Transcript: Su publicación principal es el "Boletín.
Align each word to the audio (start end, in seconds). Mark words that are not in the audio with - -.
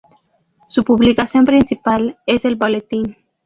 Su 0.67 0.83
publicación 0.83 1.45
principal 1.45 2.17
es 2.25 2.43
el 2.45 2.55
"Boletín. 2.55 3.15